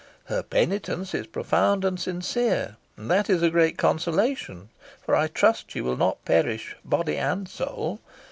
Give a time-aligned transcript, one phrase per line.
[0.25, 4.69] Her penitence is profound and sincere, and that is a great consolation;
[5.05, 7.99] for I trust she will not perish, body and soul.